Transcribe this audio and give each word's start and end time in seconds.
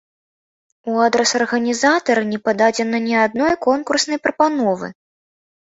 У 0.93 0.95
адрас 1.07 1.33
арганізатара 1.39 2.23
не 2.31 2.39
пададзена 2.49 2.97
ні 3.07 3.15
адной 3.27 3.55
конкурснай 3.67 4.17
прапановы. 4.25 4.93